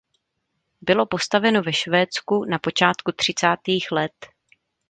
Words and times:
Bylo 0.81 1.05
postaveno 1.05 1.61
ve 1.61 1.73
Švédsku 1.73 2.45
na 2.45 2.59
počátku 2.59 3.11
třicátých 3.11 3.91
let. 3.91 4.15